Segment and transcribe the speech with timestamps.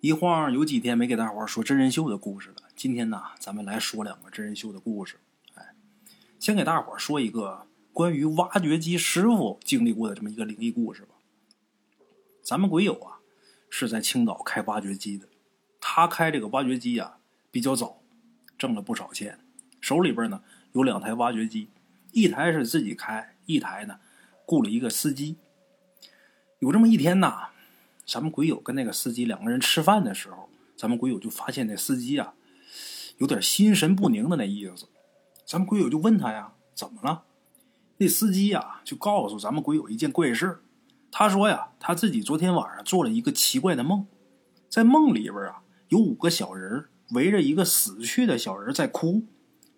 [0.00, 2.68] 一晃有几天没给大伙说真人秀的故事了。
[2.76, 5.16] 今天呢，咱们来说两个真人秀的故事。
[5.54, 5.74] 哎，
[6.38, 11.16] 先给大伙说一个关于挖掘机师傅经历过的这么一个灵异故事吧。
[12.44, 13.18] 咱们鬼友啊，
[13.68, 15.26] 是在青岛开挖掘机的。
[15.80, 17.18] 他开这个挖掘机啊
[17.50, 18.00] 比较早，
[18.56, 19.40] 挣了不少钱，
[19.80, 20.44] 手里边呢
[20.74, 21.70] 有两台挖掘机，
[22.12, 23.98] 一台是自己开，一台呢
[24.46, 25.38] 雇了一个司机。
[26.60, 27.48] 有这么一天呐。
[28.08, 32.32] 咱们鬼友跟那个司机两个人吃饭的时候，咱们鬼友就发现那司机啊，
[33.18, 34.86] 有点心神不宁的那意思。
[35.44, 37.24] 咱们鬼友就问他呀，怎么了？
[37.98, 40.60] 那司机呀就告诉咱们鬼友一件怪事
[41.10, 44.06] 他说呀，他自己昨天晚上做了一个奇怪的梦，
[44.70, 49.24] 在梦里边啊，有五个小人围着一个死去的小人在哭。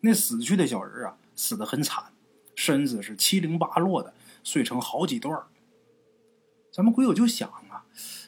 [0.02, 2.04] 那死去的小人啊，死得很惨，
[2.54, 5.36] 身子是七零八落的，碎成好几段
[6.72, 7.52] 咱们鬼友就想。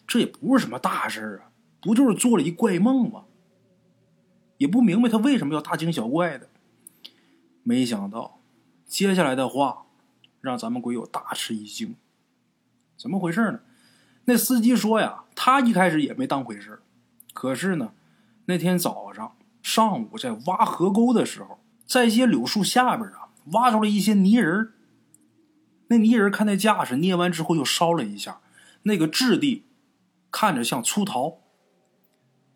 [0.07, 3.25] 这也不是什么大事啊，不就是做了一怪梦吗？
[4.59, 6.49] 也不明白他为什么要大惊小怪的。
[7.63, 8.41] 没想到
[8.87, 9.87] 接下来的话
[10.41, 11.97] 让咱们鬼友大吃一惊。
[12.97, 13.61] 怎么回事呢？
[14.27, 16.81] 那司机说呀，他一开始也没当回事
[17.33, 17.93] 可是呢，
[18.45, 24.73] 那天早上上午在挖河沟的时候，在一些柳树下边啊，挖出了一些泥人
[25.89, 28.41] 那泥人看那架势，捏完之后又烧了一下，
[28.83, 29.67] 那个质地。
[30.35, 31.43] 看着像粗陶，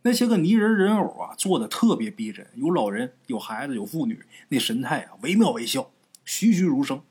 [0.00, 5.90] 那些个泥人人偶啊，做的特别逼真，有老人，有孩子，有妇女，那神态啊惟妙惟肖，
[6.24, 7.02] 栩栩如生，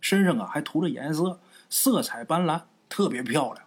[0.00, 3.66] 身上啊还涂着颜色，色彩斑斓，特别漂亮。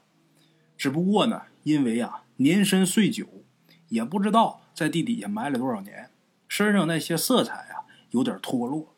[0.75, 3.27] 只不过呢，因为啊年深岁久，
[3.89, 6.09] 也不知道在地底下埋了多少年，
[6.47, 8.95] 身上那些色彩啊有点脱落。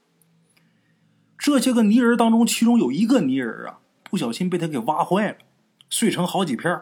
[1.38, 5.38] 这些个泥人当中，其中有一个泥人啊，不小心被他给挖坏了，
[5.92, 6.82] 碎成好几片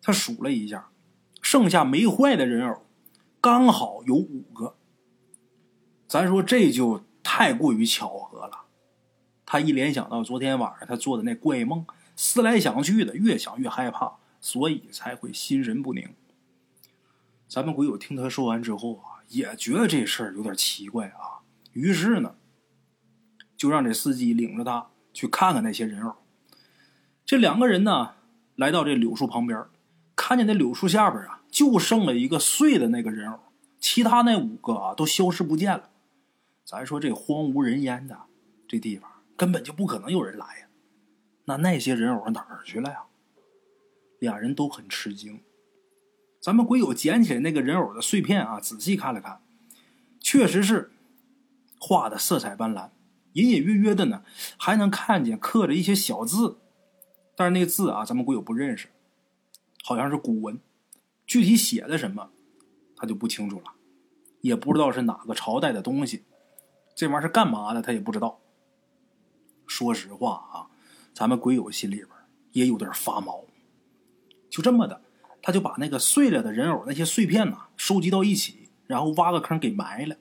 [0.00, 0.88] 他数了一下，
[1.42, 2.86] 剩下没坏的人偶
[3.40, 4.76] 刚好有五个。
[6.06, 8.62] 咱说这就太过于巧合了。
[9.44, 11.84] 他一联想到昨天晚上他做的那怪梦，
[12.16, 16.14] 思来想去的，越想越害怕，所以才会心神不宁。
[17.48, 21.42] 咱们鬼友听他说完之后啊，也觉得这事儿有点奇怪啊。
[21.72, 22.36] 于是呢，
[23.56, 26.14] 就让这司机领着他去看看那些人偶。
[27.24, 28.14] 这两个人呢，
[28.58, 29.64] 来到这柳树旁边。
[30.16, 33.38] 看见那柳树下边啊，就剩了一个碎的那个人偶，
[33.78, 35.90] 其他那五个啊都消失不见了。
[36.64, 38.18] 咱说这荒无人烟的
[38.66, 40.66] 这地方，根本就不可能有人来呀。
[41.44, 43.04] 那那些人偶哪儿去了呀？
[44.18, 45.40] 俩人都很吃惊。
[46.40, 49.40] 咱们鬼友捡起来那个人偶的碎片啊，仔细看了看，
[50.18, 50.90] 确实是
[51.78, 52.90] 画的色彩斑斓，
[53.34, 54.24] 隐隐约约的呢，
[54.56, 56.58] 还能看见刻着一些小字，
[57.38, 58.88] 但是那字啊，咱们鬼友不认识。
[59.84, 60.58] 好像是古文，
[61.24, 62.30] 具体写的什么，
[62.96, 63.74] 他就不清楚了，
[64.40, 66.24] 也不知道是哪个朝代的东西，
[66.96, 68.40] 这玩意儿是干嘛的，他也不知道。
[69.68, 70.66] 说实话啊，
[71.14, 72.08] 咱们鬼友心里边
[72.50, 73.44] 也有点发毛。
[74.50, 75.00] 就这么的，
[75.40, 80.16] 他就把那个碎了的人偶那些碎片呢收集到一起，然后挖个坑给埋了。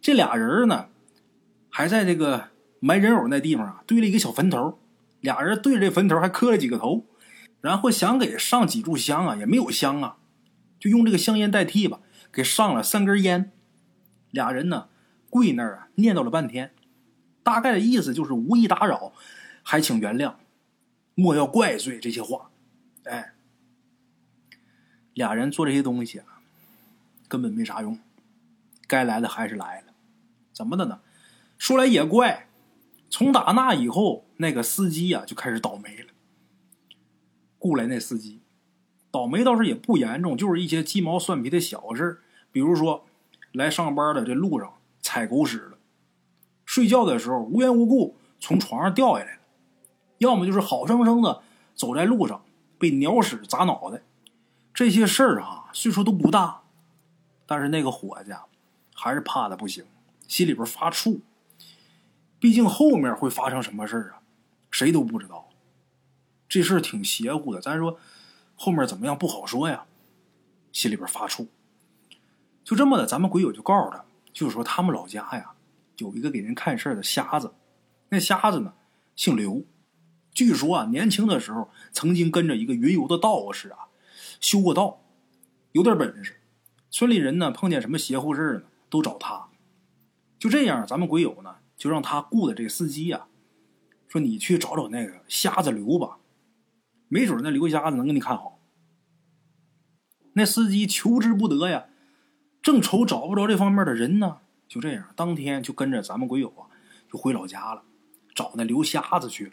[0.00, 0.88] 这俩人呢，
[1.68, 4.78] 还在这个埋人偶那地方啊堆了一个小坟头，
[5.26, 7.04] 俩人对着这坟头还磕了几个头。
[7.60, 10.18] 然后想给上几炷香啊，也没有香啊，
[10.78, 11.98] 就用这个香烟代替吧，
[12.32, 13.50] 给上了三根烟。
[14.30, 14.88] 俩人呢
[15.28, 16.72] 跪那儿啊，念叨了半天，
[17.42, 19.12] 大概的意思就是无意打扰，
[19.64, 20.34] 还请原谅，
[21.16, 22.52] 莫要怪罪这些话。
[23.02, 23.32] 哎，
[25.12, 26.38] 俩人做这些东西啊，
[27.26, 27.98] 根本没啥用，
[28.86, 29.86] 该来的还是来了。
[30.52, 31.00] 怎么的呢？
[31.58, 32.48] 说来也怪，
[33.08, 36.08] 从打那以后，那个司机呀就开始倒霉了。
[37.58, 38.42] 雇来那司机，
[39.10, 42.20] 倒霉倒是也不严重，就是一些鸡毛蒜皮的小事
[42.52, 43.06] 比如说，
[43.52, 45.78] 来上班的这路上踩狗屎了，
[46.64, 49.40] 睡觉的时候无缘无故从床上掉下来了，
[50.18, 51.42] 要么就是好生生的
[51.74, 52.44] 走在路上
[52.78, 54.02] 被鸟屎砸脑袋。
[54.74, 56.62] 这些事儿啊，岁数都不大，
[57.46, 58.30] 但是那个伙计
[58.94, 59.84] 还是怕的不行，
[60.28, 61.20] 心里边发怵。
[62.46, 64.22] 毕竟后面会发生什么事儿啊，
[64.70, 65.48] 谁都不知道。
[66.48, 67.98] 这事儿挺邪乎的，咱说
[68.54, 69.84] 后面怎么样不好说呀，
[70.70, 71.48] 心里边发怵。
[72.62, 75.54] 就这么的，咱们鬼友就告诉他，就是说他们老家呀
[75.96, 77.52] 有一个给人看事儿的瞎子，
[78.10, 78.74] 那瞎子呢
[79.16, 79.64] 姓刘，
[80.30, 83.88] 据说啊年轻的时候曾经跟着一个云游的道士啊
[84.38, 85.02] 修过道，
[85.72, 86.40] 有点本事。
[86.90, 89.48] 村里人呢碰见什么邪乎事儿呢都找他。
[90.38, 93.26] 就这样，咱们鬼友呢就让他雇的这个司机呀，
[94.08, 96.18] 说你去找找那个瞎子刘吧。
[97.08, 98.58] 没准那刘瞎子能给你看好。
[100.32, 101.86] 那司机求之不得呀，
[102.60, 104.38] 正愁找不着这方面的人呢。
[104.68, 106.66] 就这样，当天就跟着咱们鬼友啊，
[107.10, 107.84] 就回老家了，
[108.34, 109.52] 找那刘瞎子去了。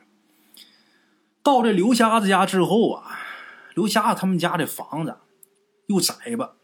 [1.44, 3.20] 到这刘瞎子家之后啊，
[3.76, 5.18] 刘瞎子他们家这房子
[5.86, 6.56] 又窄吧，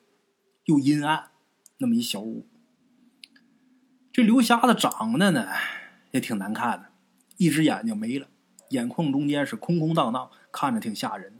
[0.65, 1.29] 又阴暗，
[1.77, 2.47] 那么一小屋。
[4.11, 5.47] 这刘瞎子长得呢
[6.11, 6.87] 也挺难看的，
[7.37, 8.27] 一只眼睛没了，
[8.69, 11.33] 眼眶中间是空空荡荡，看着挺吓人。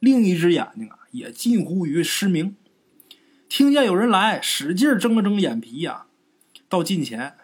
[0.00, 2.56] 另一只眼睛啊也近乎于失明。
[3.48, 6.06] 听见有人来，使劲睁了睁眼皮呀。
[6.68, 7.36] 到近前，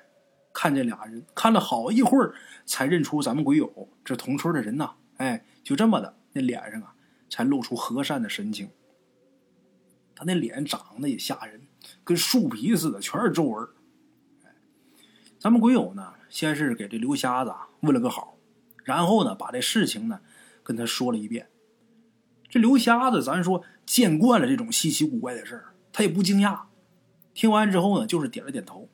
[0.52, 2.34] 看见俩人，看了好一会儿，
[2.66, 4.94] 才认出咱们鬼友这同村的人呐。
[5.18, 6.94] 哎，就这么的，那脸上啊，
[7.30, 8.68] 才露出和善的神情。
[10.16, 11.62] 他那脸长得也吓人，
[12.02, 13.68] 跟树皮似的，全是皱纹。
[15.42, 18.36] 咱们鬼友呢，先是给这刘瞎子问了个好，
[18.84, 20.20] 然后呢，把这事情呢
[20.62, 21.48] 跟他说了一遍。
[22.48, 26.60] 这刘瞎子，咱说见惯了这种稀奇古怪的事儿，他也不惊讶。
[27.34, 28.88] 听完之后呢，就是点了点头。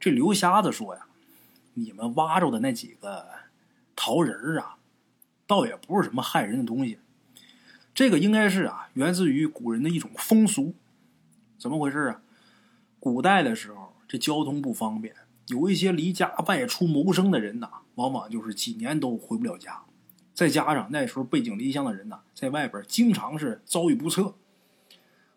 [0.00, 1.06] 这刘瞎子说呀
[1.74, 3.24] ：“你们挖着的那几个
[3.94, 4.78] 桃仁儿啊，
[5.46, 6.98] 倒也不是什么害人的东西。
[7.94, 10.74] 这个应该是啊，源自于古人的一种风俗。
[11.56, 12.22] 怎么回事啊？
[12.98, 15.14] 古代的时候，这交通不方便，
[15.46, 19.82] 有一些离家外出谋生的人呐，往往就是几年都回不了家。
[20.32, 24.34] 再加上那时候背井离乡的人呐，在外边经常是遭遇不测，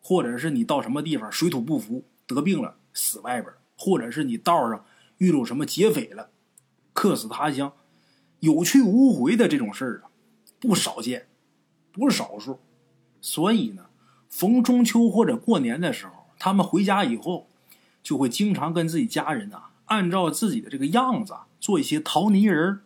[0.01, 4.83] 或者是你到什么地方水土不服，得病了死外边。”或者是你道上
[5.19, 6.31] 遇到什么劫匪了，
[6.93, 7.73] 客死他乡，
[8.39, 10.09] 有去无回的这种事儿啊，
[10.59, 11.27] 不少见，
[11.91, 12.59] 不是少数。
[13.21, 13.85] 所以呢，
[14.31, 17.47] 逢中秋或者过年的时候，他们回家以后，
[18.01, 22.79] 就会经常跟自己家人呐，按照自己的这个样子做一些陶泥人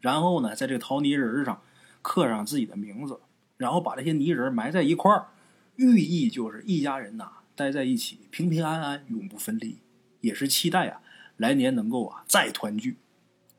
[0.00, 1.62] 然后呢，在这个陶泥人上
[2.02, 3.20] 刻上自己的名字，
[3.56, 5.28] 然后把这些泥人埋在一块儿，
[5.76, 9.78] 寓意就是一家人呐待在一起，平平安安，永不分离。
[10.20, 11.00] 也是期待啊，
[11.36, 12.98] 来年能够啊再团聚。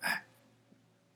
[0.01, 0.25] 哎，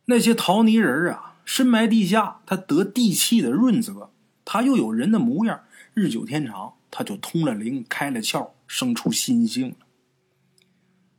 [0.05, 4.11] 那些陶泥人啊，深埋地下，他得地气的润泽，
[4.43, 9.75] 他又有人的模样，日久天长，他就通了灵，开了窍，生出心性了。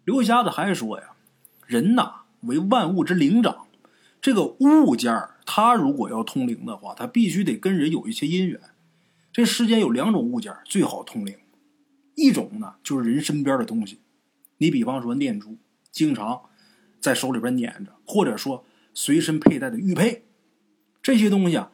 [0.05, 1.13] 刘瞎子还说呀，
[1.67, 3.67] 人呐为万物之灵长，
[4.21, 8.61] 这个物件儿，它如果要通灵的话，它必须得跟人有一些姻缘。
[9.33, 11.37] 这世间有两种物件最好通灵，
[12.17, 14.01] 一种呢就是人身边的东西。
[14.59, 15.57] 你比方说念珠，
[15.93, 16.43] 经常
[17.01, 20.25] 在手里边捻着，或者说随身佩戴的玉佩，
[21.03, 21.71] 这些东西啊，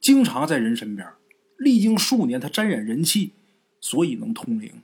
[0.00, 1.08] 经常在人身边，
[1.56, 3.32] 历经数年，它沾染人气，
[3.80, 4.82] 所以能通灵。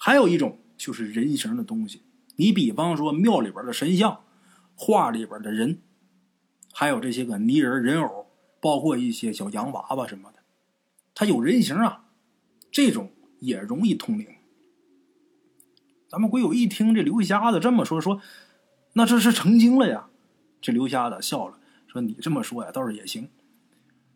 [0.00, 2.02] 还有一种就是人形的东西，
[2.36, 4.20] 你比方说庙里边的神像，
[4.74, 5.78] 画里边的人，
[6.72, 8.26] 还有这些个泥人、人偶，
[8.60, 10.38] 包括一些小洋娃娃什么的，
[11.14, 12.06] 它有人形啊，
[12.70, 13.10] 这种
[13.40, 14.26] 也容易通灵。
[16.08, 18.20] 咱们鬼友一听这刘瞎子这么说，说
[18.94, 20.08] 那这是成精了呀。
[20.60, 23.28] 这刘瞎子笑了，说你这么说呀，倒是也行。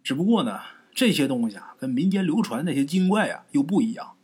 [0.02, 0.60] 只不过呢，
[0.94, 4.16] 这些东西啊，跟民间流传那些精怪啊又不一样。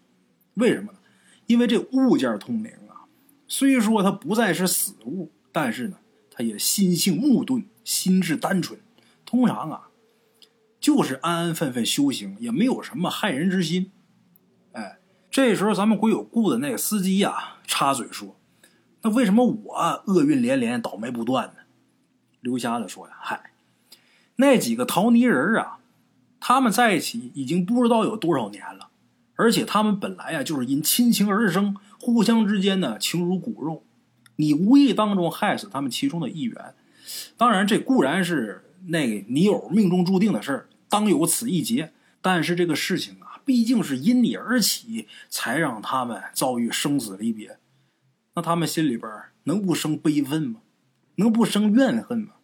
[0.55, 0.99] 为什么呢？
[1.47, 3.07] 因为这物件通灵啊，
[3.47, 5.99] 虽说它不再是死物，但是呢，
[6.31, 8.81] 它也心性木钝，心智单纯，
[9.25, 9.89] 通常啊，
[10.81, 13.91] 就是安安分分修行，也没有什么害人之心。
[14.73, 14.99] 哎。
[15.35, 18.37] 这时候，咱们鬼友雇的那个司机呀，插嘴说
[19.01, 21.55] ：“那为什么我厄运连连，倒霉不断呢？”
[22.43, 23.53] 刘瞎子说：“呀，嗨，
[24.37, 25.79] 那几个陶泥人啊，
[26.39, 28.91] 他们在一起已经不知道有多少年了，
[29.37, 33.85] 而且他们本来啊就是因亲情而生，互相之间呢情如骨肉。
[34.37, 36.75] 你无意当中害死他们其中的一员，
[37.37, 41.93] 当然这固然是那个泥偶命中注定的事，当有此一劫。
[42.21, 47.59] 但是这个事情啊。”毕竟是因你而起，才让他们遭遇生死离别，
[48.37, 49.11] 那他们心里边
[49.43, 50.61] 能不生悲愤吗？
[51.17, 52.35] 能不生怨恨吗？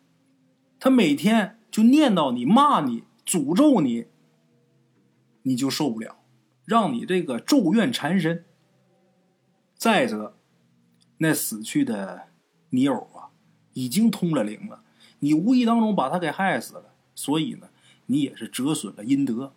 [0.81, 4.07] 他每天就念叨你、骂你、诅咒你，
[5.43, 6.17] 你就受不了，
[6.69, 8.45] 让你这个咒怨缠身。
[9.75, 10.37] 再者，
[11.17, 12.29] 那死去的
[12.69, 13.33] 泥偶啊，
[13.73, 14.83] 已经通了灵了，
[15.21, 17.71] 你无意当中把他给害死了，所以呢，
[18.05, 19.55] 你也是折损了阴德。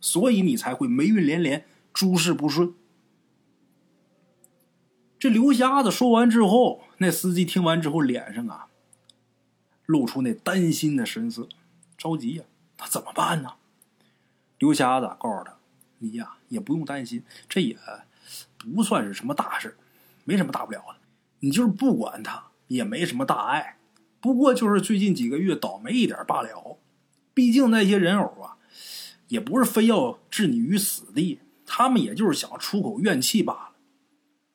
[0.00, 2.72] 所以你才会霉运连连，诸事不顺。
[5.18, 8.68] 这刘瞎子说完之后，那司机听完之后，脸上啊
[9.84, 11.46] 露出那担心的神色，
[11.98, 12.44] 着急呀，
[12.78, 13.54] 他怎么办呢？
[14.58, 15.58] 刘瞎子告诉他
[15.98, 17.78] ：“你呀，也不用担心，这也
[18.58, 19.76] 不算是什么大事，
[20.24, 20.96] 没什么大不了的。
[21.40, 23.78] 你就是不管他，也没什么大碍，
[24.20, 26.78] 不过就是最近几个月倒霉一点罢了。
[27.32, 28.52] 毕竟那些人偶啊。”
[29.28, 33.70] 也不是非要置你于死地，他们也就是想出口怨气罢了。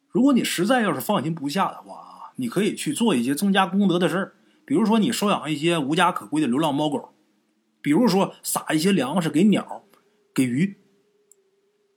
[0.07, 7.13] 如果你实在要是放心不下的话啊，你可以去做一些增加功德的事儿，比如说你收养一些无家可归的流浪猫狗，
[7.81, 9.83] 比如说撒一些粮食给鸟、
[10.33, 10.77] 给鱼。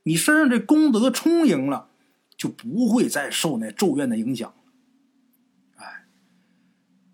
[0.05, 1.89] 你身上这功德充盈了，
[2.37, 4.53] 就不会再受那咒怨的影响。
[5.77, 6.07] 哎，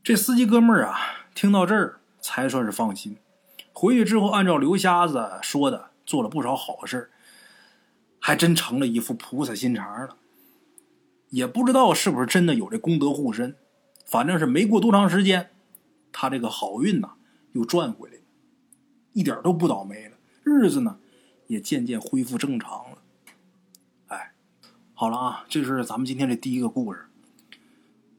[0.02, 0.98] 这司机哥们儿啊，
[1.34, 3.16] 听到这儿才算是放心。
[3.72, 7.10] 回去之后，按照刘瞎子说的，做了不少好事
[8.18, 10.16] 还真成了一副菩萨心肠了。
[11.28, 13.54] 也不知道是不是真的有这功德护身，
[14.06, 15.50] 反正是没过多长时间，
[16.10, 17.12] 他这个好运呐
[17.52, 18.22] 又赚回来了，
[19.12, 20.98] 一点都不倒霉了，日子呢
[21.48, 22.98] 也渐渐恢复正常了。
[24.06, 24.32] 哎，
[24.94, 27.06] 好了啊，这是咱们今天这第一个故事。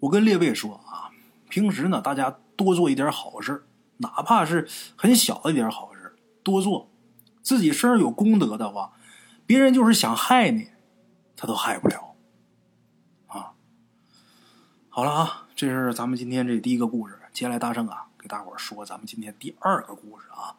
[0.01, 1.11] 我跟列位说啊，
[1.47, 3.63] 平时呢大家多做一点好事，
[3.97, 6.89] 哪怕是很小的一点好事，多做，
[7.41, 8.93] 自己身上有功德的话，
[9.45, 10.69] 别人就是想害你，
[11.35, 12.15] 他都害不了。
[13.27, 13.53] 啊
[14.89, 17.19] 好了啊，这是咱们今天这第一个故事。
[17.31, 20.55] 接下来大圣啊，给大伙说咱们今天第二个故事啊。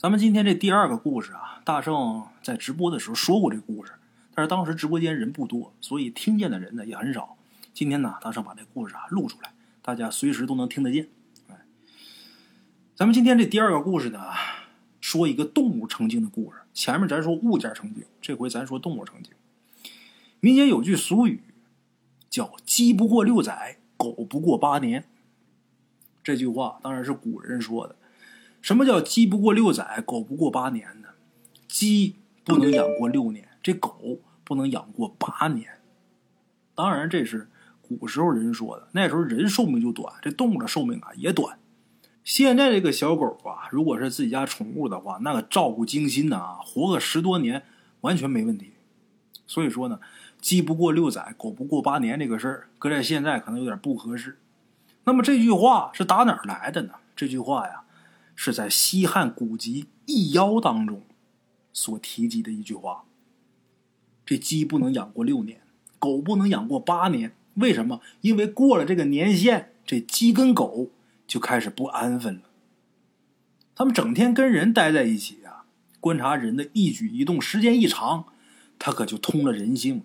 [0.00, 3.92] 咱们今天这第二个故事啊，大圣在直播的时候说过这故事，
[4.34, 7.36] 但是当时直播间人不多，所以听见的人呢也很少。
[7.74, 9.52] 今天呢，大圣把这故事啊录出来，
[9.82, 11.10] 大家随时都能听得见。
[11.48, 11.66] 哎，
[12.94, 14.18] 咱们今天这第二个故事呢，
[15.02, 16.60] 说一个动物成精的故事。
[16.72, 19.34] 前面咱说物件成精，这回咱说动物成精。
[20.40, 21.42] 民间有句俗语。
[22.30, 25.04] 叫“鸡不过六载，狗不过八年”。
[26.24, 27.96] 这句话当然是古人说的。
[28.60, 31.08] 什么叫“鸡不过六载，狗不过八年”呢？
[31.66, 35.80] 鸡不能养过六年，这狗不能养过八年。
[36.74, 37.48] 当然，这是
[37.80, 38.88] 古时候人说的。
[38.92, 41.58] 那时候人寿命就短，这动物的寿命啊也短。
[42.22, 47.62] 现在这个小狗啊，如果是自己家宠物的话，那个照顾精心的啊，活个十多年
[48.02, 48.72] 完全没问题。
[49.46, 50.00] 所以说呢。
[50.40, 54.38] 鸡不过六载，狗不过八年，这个事儿搁在现在可能有点不合适。
[55.04, 56.94] 那么这句话是打哪儿来的呢？
[57.14, 57.82] 这句话呀，
[58.42, 61.02] 是在西汉古籍《易妖》当中
[61.74, 63.04] 所提及的一句话。
[64.24, 65.60] 这鸡不能养过六年，
[65.98, 68.00] 狗不能养过八年，为什么？
[68.22, 70.90] 因为过了这个年限，这鸡跟狗
[71.26, 72.44] 就开始不安分了。
[73.74, 75.66] 他们整天跟人待在一起啊，
[76.00, 78.24] 观察人的一举一动，时间一长，
[78.78, 80.04] 他可就通了人性了。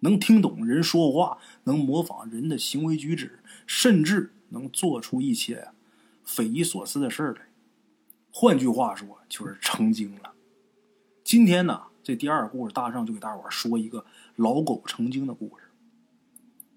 [0.00, 5.68] 能听懂人说话，能模仿人的行为举止，甚至能做出一些
[6.24, 7.49] 匪夷所思的事来。
[8.32, 10.32] 换句话说，就是成精了。
[11.24, 14.04] 今天呢，这第二故事，大圣就给大伙说一个
[14.36, 15.64] 老狗成精的故事。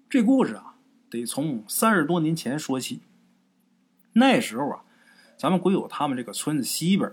[0.08, 0.76] 这故事啊，
[1.08, 3.02] 得从三十多年前说起。
[4.14, 4.84] 那时候啊，
[5.36, 7.12] 咱们鬼友他们这个村子西边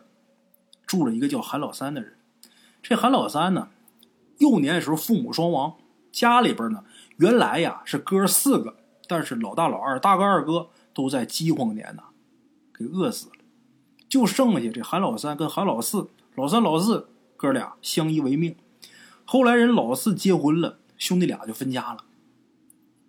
[0.85, 2.17] 住了一个叫韩老三的人。
[2.81, 3.69] 这韩老三呢，
[4.39, 5.77] 幼年的时候父母双亡。
[6.11, 6.83] 家里边呢，
[7.17, 8.75] 原来呀是哥四个，
[9.07, 12.03] 但是老大、老二、大哥、二哥都在饥荒年呐，
[12.73, 13.35] 给饿死了，
[14.11, 18.57] 就剩下这韩老三跟韩老四，老三、老四哥俩相依为命。
[19.23, 22.03] 后来人老四结婚了，兄弟俩就分家了。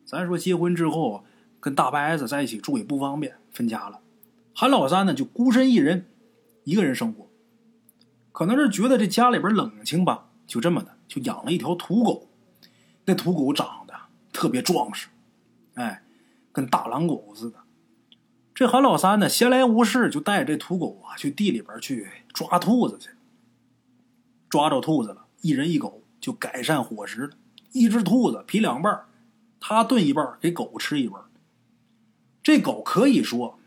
[0.06, 1.24] 咱说结婚之后
[1.58, 3.98] 跟大伯子在一起住也不方便，分家了。
[4.54, 6.06] 韩老三呢就孤身一人，
[6.62, 7.26] 一个人生活，
[8.30, 12.28] 可能是觉得这家里边冷清吧，就这么的就养了一条土狗。
[13.06, 13.94] 那土狗长得
[14.32, 15.08] 特别壮实，
[15.74, 16.04] 哎，
[16.52, 17.58] 跟大狼狗似的。
[18.62, 23.10] 这韩老三呢，闲来无事就带着这土狗啊，去地里边去抓兔子去。
[24.48, 27.30] 抓着兔子了，一人一狗就改善伙食了。
[27.72, 29.06] 一只兔子劈两半，
[29.58, 31.20] 他炖一半，给狗吃一半。
[32.40, 33.58] 这狗可以说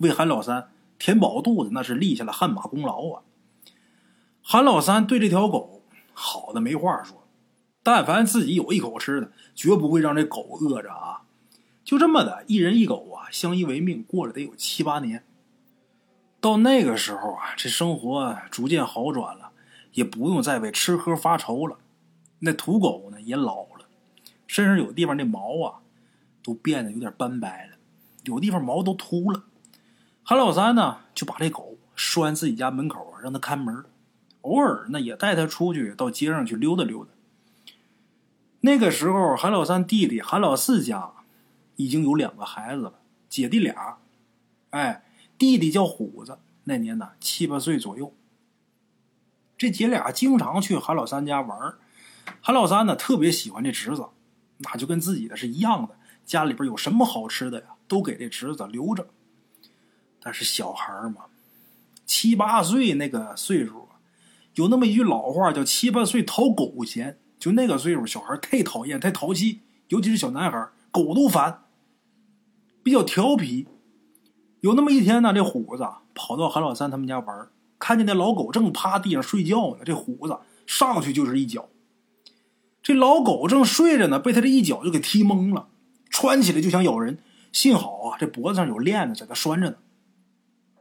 [0.00, 3.22] 为韩老三填饱肚子，那是立下了汗马功劳啊。
[4.42, 7.26] 韩老三对这条狗好的没话说。
[7.82, 11.22] 但凡自己有一口吃的，绝不会让这狗饿着啊！
[11.86, 15.22] 就这么的，一人一狗啊，相依为命，过了得有七八年。
[16.40, 19.52] 到那个时候啊，这生活逐渐好转了，
[19.92, 21.78] 也不用再为吃喝发愁了。
[22.40, 23.86] 那土狗呢，也老了，
[24.48, 25.78] 身上有地方那毛啊，
[26.42, 27.76] 都变得有点斑白了，
[28.24, 29.44] 有地方毛都秃了。
[30.24, 33.84] 韩老三呢，就把这狗拴自己家门口，让它看门，
[34.40, 37.12] 偶尔呢，也带它出去到街上去溜达溜达。
[38.62, 41.12] 那个时候，韩老三弟弟韩老四家
[41.76, 43.98] 已经有两个孩子了，姐弟俩。
[44.70, 45.04] 哎，
[45.38, 48.12] 弟弟叫虎子，那年呢七八岁左右。
[49.56, 51.74] 这姐俩经常去韩老三家玩
[52.40, 54.06] 韩老三呢特别喜欢这侄子，
[54.58, 55.96] 那就跟自己的是一样的。
[56.24, 59.06] 家里边有什么好吃的呀，都给这侄子留着。
[60.20, 61.26] 但是小孩嘛，
[62.04, 63.88] 七八岁那个岁数，
[64.54, 71.62] 有那么一句老话叫“七八岁讨狗嫌”，就那个岁数，小孩太讨厌、太淘气，尤其是小男孩，狗都烦，
[72.86, 73.66] 比较调皮。
[74.60, 77.48] 有那么一天呢，这虎子跑到韩老三他们家玩，
[77.80, 80.38] 看见那老狗正趴地上睡觉呢，这虎子
[80.68, 81.68] 上去就是一脚。
[82.84, 85.66] 这老狗正睡着呢，被他这一脚就给踢懵了，
[86.10, 87.18] 窜起来就想咬人。
[87.50, 89.76] 幸好啊，这脖子上有链子在那拴着呢。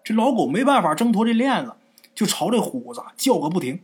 [0.03, 1.73] 这老狗没办法挣脱这链子，
[2.13, 3.79] 就朝这虎子叫个不停。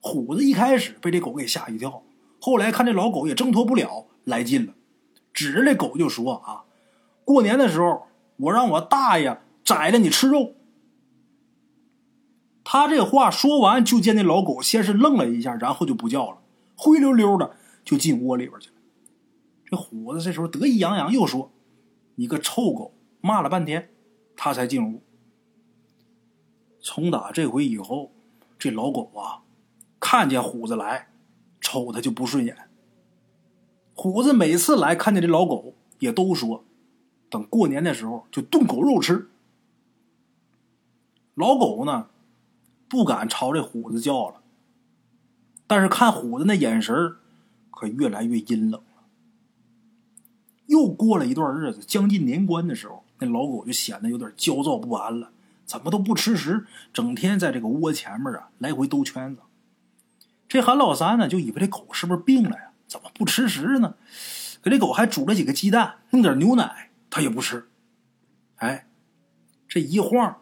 [0.00, 2.02] 虎子一开始被这狗给吓一跳，
[2.40, 4.74] 后来看这老狗也挣脱不了，来劲了，
[5.32, 6.61] 指着这狗就说：“啊，
[7.24, 10.54] 过年的时候我让我大爷宰了你吃肉。”
[12.64, 16.38] 他这话说完，就见那老狗先是愣了一下，然后就不叫了，
[16.76, 18.76] 灰溜溜的就进窝里边去了。
[19.66, 21.50] 这虎子这时候得意洋洋，又说
[22.16, 23.90] ：“你个臭狗！”骂了半天，
[24.36, 25.00] 他才进屋。
[26.80, 28.10] 从打这回以后，
[28.58, 29.42] 这老狗啊，
[30.00, 31.08] 看见虎子来，
[31.60, 32.56] 瞅他就不顺眼。
[33.94, 36.64] 虎子每次来看见这老狗，也都说，
[37.32, 39.30] 等过年的时候就炖狗肉吃。
[41.34, 42.08] 老狗呢，
[42.90, 44.42] 不敢朝这虎子叫了，
[45.66, 47.16] 但是看虎子那眼神
[47.70, 49.04] 可越来越阴冷了。
[50.66, 55.30] 又过了一段日子，将近年关的时候，那老狗就显得有点焦躁不安了。
[55.64, 59.40] 怎么都不吃食，整天在这个窝前面啊来回兜圈子。
[60.46, 62.72] 这韩老三呢，就以为这狗是不是病了呀？
[62.86, 63.94] 怎么不吃食呢？
[64.62, 67.68] 给这狗还煮了几个鸡蛋，弄点牛奶，他也不吃。
[68.56, 68.86] 哎，
[69.68, 70.38] 这一晃，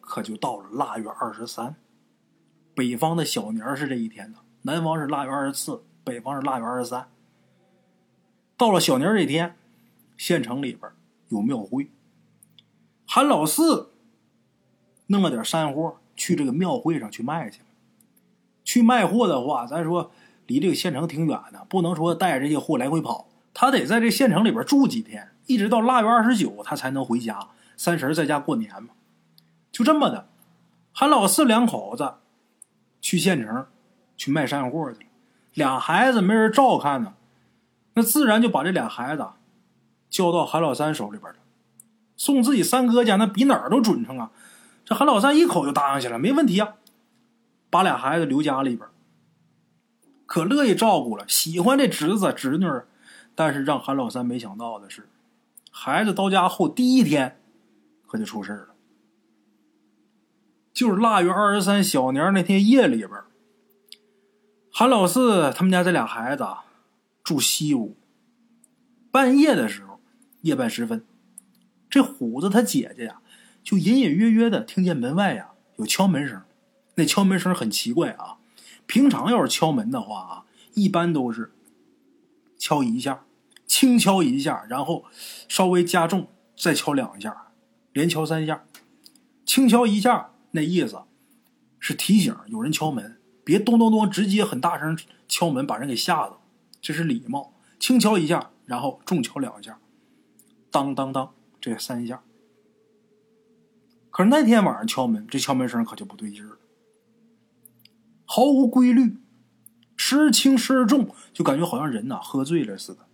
[0.00, 1.76] 可就到了腊月二十三。
[2.74, 7.08] 北方的小年是这一天的，南方是腊月二十四，北方是腊月二十三。
[8.56, 9.54] 到了小年这天，
[10.16, 10.90] 县城里边
[11.28, 11.88] 有庙会，
[13.06, 13.92] 韩老四。
[15.10, 17.62] 弄了点山货去这个庙会上去卖去。
[18.64, 20.10] 去卖货的话，咱说
[20.46, 23.28] 离这个县城挺远的，不能说带着这些货来回跑。
[23.54, 27.48] 他得在这县城里边住几天，一直到腊月二十九，他才能回家。
[27.76, 28.90] 三十在家过年嘛，
[29.72, 30.28] 就这么的。
[30.92, 32.14] 韩老四两口子
[33.00, 33.66] 去县城
[34.16, 35.06] 去卖山货去了，
[35.54, 37.14] 俩孩子没人照看呢，
[37.94, 39.26] 那自然就把这俩孩子
[40.10, 41.38] 交到韩老三手里边了。
[42.16, 44.32] 送自己三哥家，那比哪儿都准成啊！
[44.84, 46.74] 这韩老三一口就答应下来，没问题啊，
[47.70, 48.88] 把俩孩子留家里边，
[50.26, 52.66] 可乐意照顾了，喜欢这侄子侄女
[53.36, 55.08] 但是让韩老三没想到的是，
[55.80, 57.40] 孩子到家后第一天，
[58.08, 58.74] 可就出事了。
[60.72, 63.10] 就是腊月二十三小年那天夜里边，
[64.72, 66.64] 韩老四他们家这俩孩子啊
[67.22, 67.96] 住西屋，
[69.12, 70.00] 半夜的时候，
[70.40, 71.04] 夜半时分，
[71.88, 73.20] 这虎子他姐姐呀。
[73.62, 76.42] 就隐隐约约的听见门外呀有敲门声，
[76.96, 78.38] 那敲门声很奇怪啊。
[78.86, 81.52] 平常要是敲门的话啊，一般都是
[82.58, 83.24] 敲一下，
[83.68, 85.04] 轻敲一下，然后
[85.48, 86.26] 稍微加重
[86.56, 87.52] 再敲两下，
[87.92, 88.64] 连敲三下。
[89.44, 91.02] 轻敲一下那意思
[91.78, 96.40] 是提醒有人敲门，别咚咚咚直接很大声敲门把人给吓着，
[96.80, 97.54] 这是礼貌。
[97.78, 99.78] 轻敲一下，然后重敲两下，
[100.70, 102.22] 当当当，这三下。
[104.10, 106.58] 可是那天晚上敲门，这敲门声可就不对劲了，
[108.24, 109.18] 毫无规律，
[109.96, 113.07] 时而轻时而重，就感觉好像人呐喝醉了似的。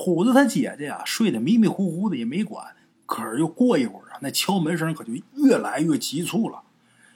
[0.00, 6.62] 虎子他姐姐呀睡得迷迷糊糊的也没管，可是又过一会儿啊，那敲门声可就越来越急促了。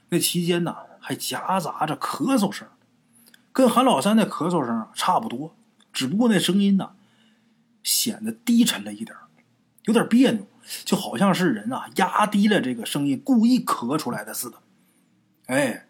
[0.08, 2.66] 那期间呢还夹杂着咳嗽声，
[3.52, 5.54] 跟韩老三那咳嗽声差不多，
[5.92, 6.90] 只不过那声音呢
[7.84, 9.16] 显得低沉了一点，
[9.84, 10.48] 有点别扭。
[10.84, 14.58] 就好像是人啊压低了这个声音，故意咳出来的似的。
[15.46, 15.86] 哎，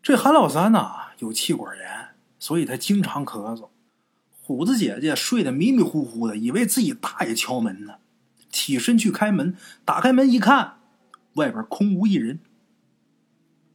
[0.00, 3.68] 这韩老三呐有气管炎，所以他经常咳嗽。
[4.48, 7.96] 虎子姐姐睡得迷迷糊糊的，以为自己大爷敲门呢，
[8.48, 9.54] 起身去开门。
[9.84, 10.78] 打开门一看，
[11.34, 12.40] 外边空无一人。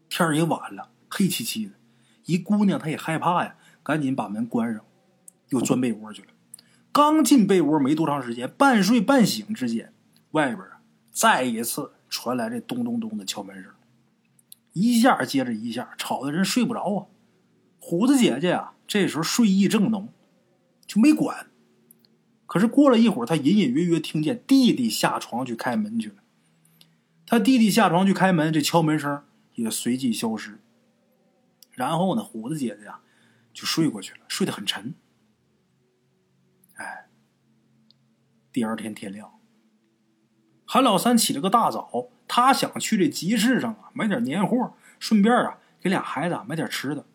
[0.09, 1.73] 天也晚了，黑漆漆的。
[2.25, 4.83] 一姑娘她也害怕呀，赶紧把门关上，
[5.49, 6.29] 又钻被窝去了。
[6.91, 9.93] 刚进被窝没多长时间，半睡半醒之间，
[10.31, 10.67] 外边
[11.11, 13.71] 再一次传来这咚咚咚的敲门声，
[14.71, 17.05] 一下接着一下，吵得人睡不着啊。
[17.77, 20.09] 虎子姐姐啊，这时候睡意正浓，
[20.85, 21.47] 就没管。
[22.45, 26.15] 可是过了一会儿，她隐隐约约听见弟弟下床去开门去了。
[27.25, 29.23] 他弟弟下床去开门，这敲门声
[29.55, 30.59] 也随即消失。
[31.71, 32.99] 然后呢，虎子姐姐呀
[33.53, 34.93] 就睡过去了，睡得很沉。
[36.75, 37.07] 哎
[38.51, 39.39] 第二天天亮，
[40.65, 47.05] 韩老三起了个大早，他想去这集市上啊买点年货，顺便啊给俩孩子买点吃的。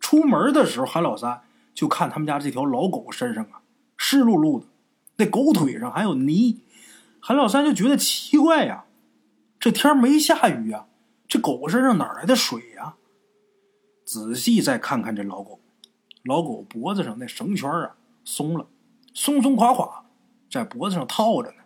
[0.00, 1.42] 出门的时候，韩老三
[1.78, 3.62] 就看他们家这条老狗身上啊
[3.96, 4.66] 湿漉漉的，
[5.14, 6.60] 那狗腿上还有泥。
[7.20, 8.86] 韩老三就觉得奇怪呀，
[9.60, 10.86] 这天没下雨呀，
[11.28, 12.96] 这狗身上哪来的水呀？
[14.04, 15.60] 仔细再看看这老狗，
[16.24, 18.66] 老狗脖子上那绳圈啊松了，
[19.14, 20.04] 松松垮垮，
[20.50, 21.62] 在脖子上套着呢。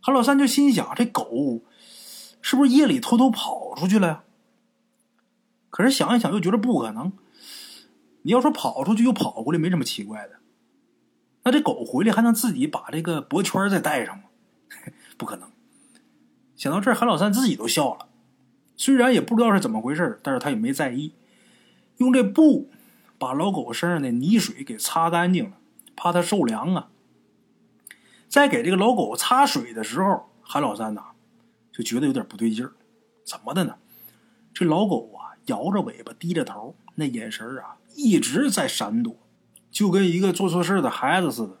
[0.00, 1.60] 韩老三就心想：这狗
[2.40, 4.24] 是不是夜里偷偷跑出去了呀？
[5.70, 7.12] 可是想一想又觉得不可能。
[8.22, 10.36] 你要说跑出去又跑回来，没什么奇怪的。
[11.42, 14.24] 那这狗回来还能自己把这个脖圈再戴上吗？
[15.16, 15.50] 不可能。
[16.54, 18.08] 想到这儿，韩老三自己都笑了。
[18.76, 21.12] 虽然也不知道是怎么回事，但是他也没在意，
[21.96, 22.70] 用这布
[23.18, 25.56] 把老狗身上的泥水给擦干净了，
[25.96, 26.88] 怕它受凉啊。
[28.28, 31.02] 在给这个老狗擦水的时候，韩老三呐
[31.72, 32.72] 就觉得有点不对劲儿。
[33.24, 33.76] 怎么的呢？
[34.52, 39.16] 这老狗啊，摇着尾巴，低着头，那眼神啊一直在闪躲。
[39.72, 41.56] 就跟一个做错事的孩子似的。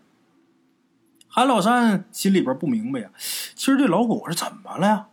[1.28, 3.12] 韩老三心里边不明白呀，
[3.54, 5.08] 其实这老狗是怎么了呀？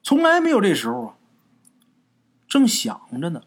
[0.00, 1.16] 从来没有这时候啊。
[2.46, 3.42] 正想着呢，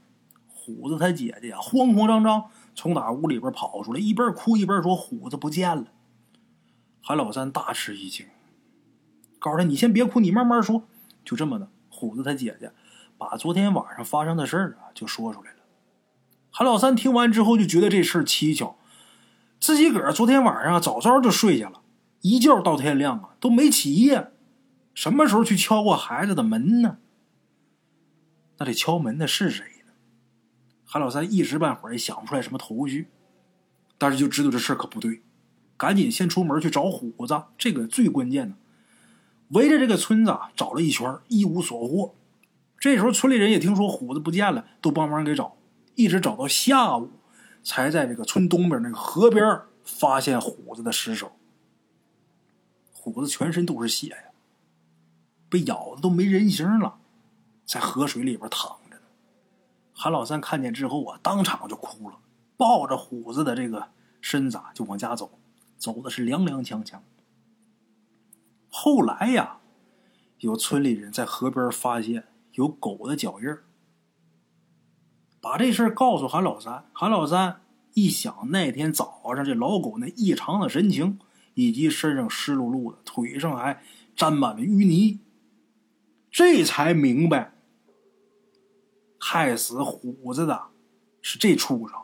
[0.54, 5.86] 虎子他姐姐啊，慌慌张张从打屋里边跑出来，一边哭一边说：“虎子不见了。”
[7.02, 8.26] 韩老三大吃一惊，
[9.40, 10.84] 告诉他：“你先别哭，你慢慢说。”
[11.24, 12.74] 就这么的，虎子他姐姐
[13.18, 15.59] 把昨天晚上发生的事儿啊就说出来了。
[16.52, 18.78] 韩老三听完之后就觉得这事儿蹊跷。
[19.60, 21.82] 自己个儿昨天晚上早早就睡下了，
[22.22, 24.32] 一觉到天亮啊，都没起夜。
[24.94, 26.98] 什么时候去敲过孩子的门呢？
[28.58, 29.94] 那这敲门的是谁呢？
[30.86, 33.08] 韩老三一时半会儿也想不出来什么头绪，
[33.98, 35.22] 但是就知道这事儿可不对，
[35.78, 37.44] 赶紧先出门去找虎子。
[37.58, 38.56] 这个最关键的，
[39.50, 42.16] 围着这个村子找了一圈，一无所获。
[42.80, 45.56] 这时候村里人也听说虎子不见了，都帮忙给找，
[46.00, 47.12] 一直找到下午。
[47.62, 49.44] 才在这个村东边那个河边
[49.84, 51.34] 发现虎子的尸首。
[52.94, 54.32] 虎子全身都是血呀，
[55.50, 57.00] 被咬的都没人形了，
[57.66, 59.02] 在河水里边躺着呢。
[59.94, 62.20] 韩老三看见之后啊，当场就哭了，
[62.56, 63.90] 抱着虎子的这个
[64.22, 65.38] 身子啊，就往家走，
[65.78, 67.00] 走的是踉踉跄跄。
[68.70, 69.60] 后来呀，
[70.38, 73.66] 有村里人在河边发现有狗的脚印儿。
[75.42, 77.62] 把这事告诉韩老三，韩老三
[77.94, 81.20] 一想那天早上这老狗那异常的神情，
[81.54, 83.82] 以及身上湿漉漉的，腿上还
[84.16, 85.20] 沾满了淤泥，
[86.30, 87.54] 这才明白，
[89.18, 90.68] 害死虎子的
[91.22, 91.98] 是这畜生。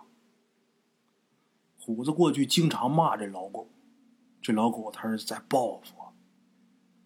[1.78, 3.70] 虎子过去经常骂这老狗，
[4.42, 5.94] 这老狗他是在报复。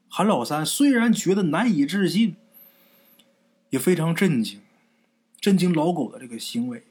[0.07, 2.35] 韩老三虽然觉得难以置信，
[3.71, 4.61] 也非常震惊。
[5.39, 6.86] 震惊老狗的这个行为，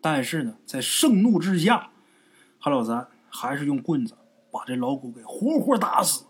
[0.00, 1.90] 但是呢，在盛怒之下，
[2.58, 4.16] 韩老三还是用棍子
[4.50, 6.24] 把这老狗给活活打死。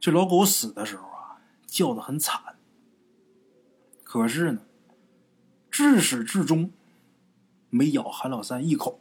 [0.00, 2.58] 这老狗死的时候啊，叫的很惨，
[4.02, 4.62] 可是呢，
[5.70, 6.72] 至始至终
[7.68, 9.00] 没咬韩老三一口。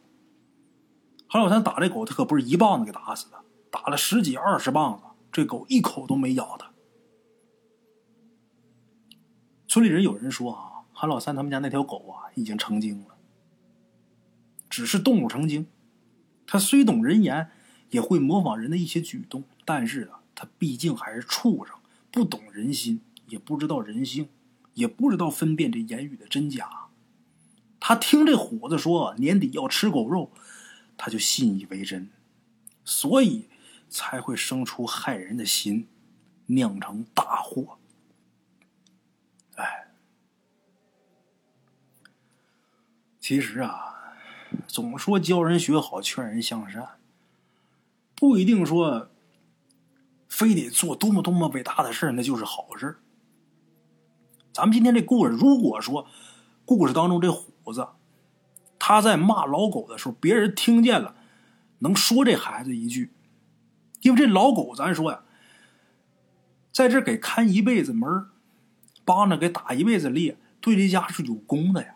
[1.28, 3.38] 韩老三打这狗，他可不是一棒子给打死的，
[3.72, 6.69] 打了十几二十棒子，这狗一口都没咬他。
[9.70, 13.16] 村里人有人说啊，韩老三他们家那条狗啊已经成精了。
[14.68, 15.68] 只是动物成精，
[16.48, 17.52] 它虽懂人言，
[17.92, 21.76] 也会模仿人的一些举动，但是啊，它毕竟还是畜生，
[22.10, 24.30] 不懂人心，也不知道人性，
[24.74, 26.88] 也不知道分辨这言语的真假。
[27.80, 30.32] 他听这虎子说年底要吃狗肉，
[30.98, 32.10] 他就信以为真，
[32.84, 33.48] 所以
[33.88, 35.88] 才会生出害人的心，
[36.48, 37.79] 酿成大祸。
[43.30, 43.94] 其实啊，
[44.66, 46.84] 总说教人学好，劝人向善，
[48.16, 49.12] 不一定说
[50.28, 52.98] 非得做多么多么伟大的事那就是好事
[54.52, 56.08] 咱们今天这故事，如果说
[56.66, 57.88] 故事当中这虎子
[58.80, 61.14] 他在骂老狗的时候，别人听见了，
[61.78, 63.14] 能说这孩子一句，
[64.02, 65.22] 因为这老狗，咱说呀，
[66.72, 68.10] 在这给看一辈子门
[69.06, 71.94] 帮着给打一辈子猎，对这家是有功的呀。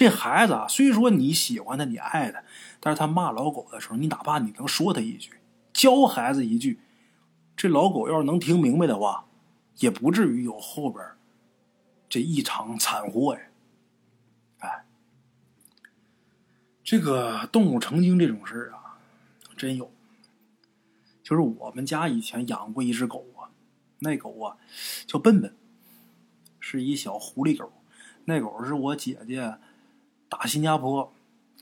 [0.00, 2.42] 这孩子啊，虽说你喜欢他，你爱他，
[2.80, 5.30] 但是他骂老狗的时候，你哪怕你能说他一句，
[5.74, 6.80] 教孩子一句，
[7.54, 9.26] 这老狗要是能听明白的话，
[9.76, 11.04] 也不至于有后边
[12.08, 13.40] 这一场惨祸呀。
[14.60, 14.86] 哎，
[16.82, 18.96] 这个动物成精这种事啊，
[19.54, 19.92] 真有。
[21.22, 23.52] 就是我们家以前养过一只狗啊，
[23.98, 24.56] 那狗啊
[25.06, 25.54] 叫笨笨，
[26.58, 27.70] 是一小狐狸狗，
[28.24, 29.58] 那狗是我姐姐
[30.30, 31.12] 打新加坡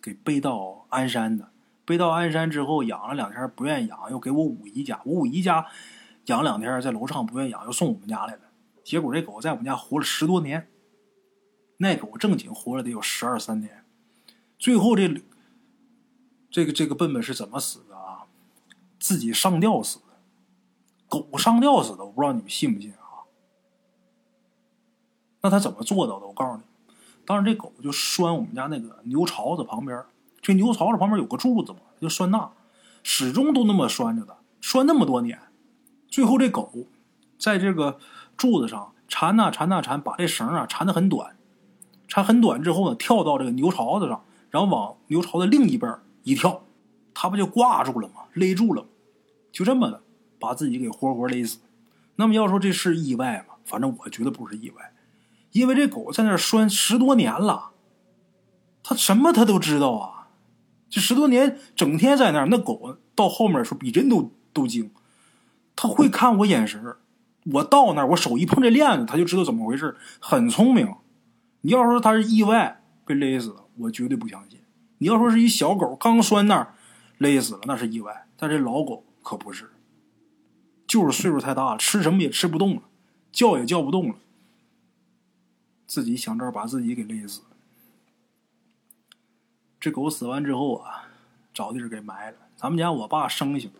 [0.01, 1.49] 给背到鞍山的。
[1.85, 5.01] 背到鞍山之后养了两天不愿意养，又给我五姨家。
[5.05, 5.67] 我五姨家
[6.27, 8.43] 养两天在楼上不愿意养，又送我们家来了。
[8.85, 10.69] 结果这狗在我们家活了十多年，
[11.79, 13.85] 那狗正经活了得有十二三年。
[14.59, 15.23] 最后这
[16.51, 18.27] 这个这个笨笨是怎么死的啊？
[18.99, 20.21] 自己上吊死的，
[21.09, 23.25] 狗上吊死的，我不知道你们信不信啊？
[25.41, 26.27] 那他怎么做到的？
[26.27, 26.63] 我告诉你，
[27.29, 30.03] 当时这狗就拴我们家那个牛槽子旁边。
[30.41, 32.51] 这牛槽子旁边有个柱子嘛，就拴那，
[33.03, 35.39] 始终都那么拴着的，拴那么多年，
[36.09, 36.87] 最后这狗
[37.39, 37.99] 在这个
[38.35, 41.37] 柱子上缠呐缠呐缠，把这绳啊缠得很短，
[42.07, 46.63] 缠很短之后呢，跳到这个牛槽子上，然后往牛槽的另一边一跳，
[47.13, 48.23] 它不就挂住了吗？
[48.33, 48.87] 勒住了，
[49.53, 50.01] 就这么的
[50.39, 51.59] 把自己给活活勒死。
[52.17, 53.57] 那么要说这是意外吗？
[53.67, 54.95] 反正我觉得不是意外，
[55.53, 57.71] 因为这狗在那拴十多年了，
[58.83, 60.29] 它什么它都知道啊。
[60.91, 64.91] 这十多年，整天在那儿，那狗到后面说比人都都精，
[65.77, 66.83] 它会看我眼神
[67.53, 70.95] 我到那儿，我手一碰这链子，它就知道怎么回事很聪明。
[71.63, 74.61] 你要说它是意外被勒死的，我绝对不相信。
[74.99, 76.75] 你要说是一小狗刚拴那儿
[77.19, 78.27] 勒死了，那是意外。
[78.37, 79.71] 但这老狗可不是，
[80.87, 82.83] 就是岁数太大了，吃什么也吃不动了，
[83.31, 84.15] 叫也叫不动了，
[85.89, 87.43] 自己想招把自己给勒死。
[89.81, 91.09] 这狗死完之后啊，
[91.55, 92.37] 找地儿给埋了。
[92.55, 93.73] 咱们家我爸生性，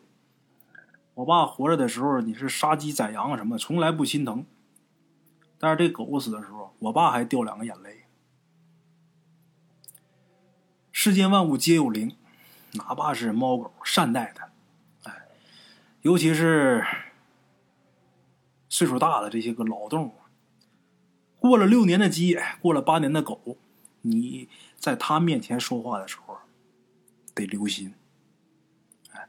[1.15, 4.47] 我爸活着的时候，你是杀鸡宰羊什么，从来不心疼。
[5.59, 8.05] 但是这狗死的时候，我爸还掉两个眼泪。
[10.93, 12.17] 世间万物皆有灵，
[12.73, 14.49] 哪怕是猫狗，善待它。
[15.03, 15.27] 哎，
[16.03, 16.87] 尤其是
[18.69, 20.15] 岁数大的这些个老动物，
[21.39, 23.57] 过了六年的鸡，过了八年的狗，
[24.03, 24.49] 你。
[24.79, 26.39] 在他面前说话的时候，
[27.35, 27.95] 得留心。
[29.11, 29.29] 哎，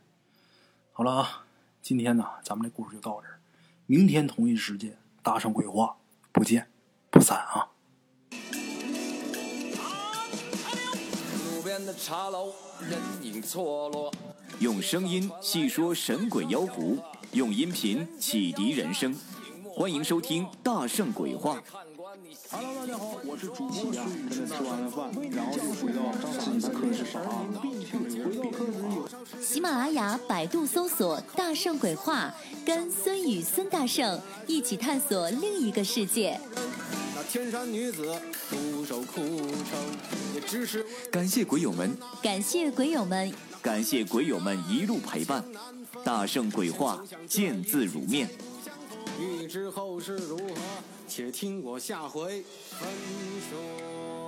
[0.94, 1.46] 好了啊，
[1.82, 3.40] 今天呢，咱们的故事就到这儿。
[3.88, 5.98] 明天同一时间，大圣鬼话，
[6.32, 6.70] 不见
[7.10, 7.70] 不散啊！
[11.56, 12.54] 路边的茶楼，
[12.88, 14.14] 人影错落
[14.60, 17.00] 用声音细说神鬼妖狐，
[17.32, 19.18] 用音频启迪人生。
[19.66, 21.58] 欢迎收听《大圣鬼话》。
[22.52, 23.94] Hello，大家好，我是主播
[24.32, 27.46] 孙吃完了饭，然后就回到自己的课室上啊。
[29.40, 32.34] 喜马拉雅、百度搜索“大圣鬼话”，
[32.66, 36.40] 跟孙宇、孙大圣一起探索另一个世界。
[37.16, 39.80] 那天山女子独守空城，
[40.34, 43.32] 也只是感谢鬼友们，感谢鬼友们，
[43.62, 45.44] 感谢鬼友们一路陪伴。
[46.04, 48.28] 大圣鬼话，见字如面。
[49.20, 50.56] 欲知后事如何？
[51.08, 52.88] 且听我下回分
[53.50, 54.19] 说。